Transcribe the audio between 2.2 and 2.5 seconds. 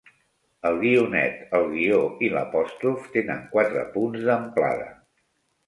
i